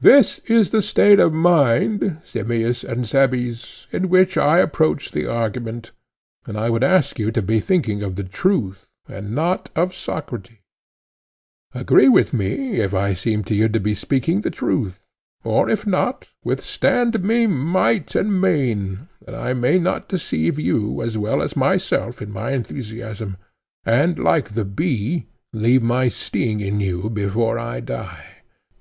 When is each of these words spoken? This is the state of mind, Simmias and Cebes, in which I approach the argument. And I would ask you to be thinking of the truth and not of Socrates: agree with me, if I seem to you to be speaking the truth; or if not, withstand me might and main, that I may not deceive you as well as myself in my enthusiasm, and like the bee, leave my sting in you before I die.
This 0.00 0.38
is 0.46 0.70
the 0.70 0.80
state 0.80 1.18
of 1.18 1.32
mind, 1.32 2.18
Simmias 2.22 2.84
and 2.84 3.08
Cebes, 3.08 3.88
in 3.90 4.08
which 4.08 4.38
I 4.38 4.58
approach 4.58 5.10
the 5.10 5.26
argument. 5.26 5.90
And 6.46 6.56
I 6.56 6.70
would 6.70 6.84
ask 6.84 7.18
you 7.18 7.32
to 7.32 7.42
be 7.42 7.58
thinking 7.58 8.00
of 8.00 8.14
the 8.14 8.22
truth 8.22 8.86
and 9.08 9.34
not 9.34 9.70
of 9.74 9.92
Socrates: 9.92 10.58
agree 11.74 12.08
with 12.08 12.32
me, 12.32 12.76
if 12.76 12.94
I 12.94 13.14
seem 13.14 13.42
to 13.50 13.54
you 13.56 13.68
to 13.68 13.80
be 13.80 13.96
speaking 13.96 14.42
the 14.42 14.50
truth; 14.52 15.04
or 15.42 15.68
if 15.68 15.84
not, 15.84 16.28
withstand 16.44 17.24
me 17.24 17.48
might 17.48 18.14
and 18.14 18.40
main, 18.40 19.08
that 19.26 19.34
I 19.34 19.54
may 19.54 19.80
not 19.80 20.08
deceive 20.08 20.56
you 20.56 21.02
as 21.02 21.18
well 21.18 21.42
as 21.42 21.56
myself 21.56 22.22
in 22.22 22.30
my 22.30 22.52
enthusiasm, 22.52 23.38
and 23.84 24.20
like 24.20 24.50
the 24.50 24.64
bee, 24.64 25.26
leave 25.52 25.82
my 25.82 26.06
sting 26.06 26.60
in 26.60 26.78
you 26.78 27.10
before 27.10 27.58
I 27.58 27.80
die. 27.80 28.26